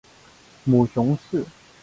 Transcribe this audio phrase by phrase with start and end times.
[0.65, 1.45] 母熊氏。